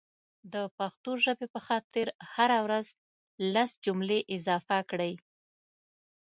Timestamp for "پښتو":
0.77-1.11